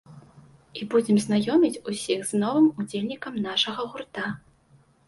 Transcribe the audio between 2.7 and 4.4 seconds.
удзельнікам нашага гурта.